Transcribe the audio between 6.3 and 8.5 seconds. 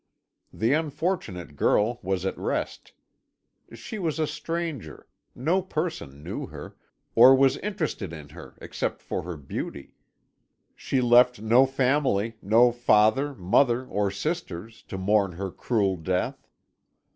her, or was interested in